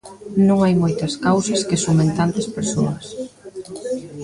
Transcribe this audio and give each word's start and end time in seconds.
Non 0.47 0.57
hai 0.63 0.73
moitas 0.83 1.13
causas 1.25 1.61
que 1.67 1.81
sumen 1.83 2.09
tantas 2.19 2.47
persoas. 2.57 3.05